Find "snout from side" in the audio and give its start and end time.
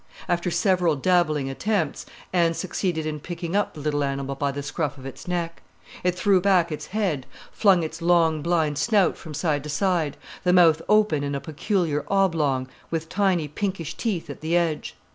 8.79-9.61